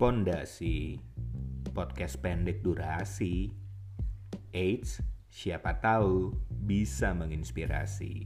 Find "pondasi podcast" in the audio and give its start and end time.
0.00-2.24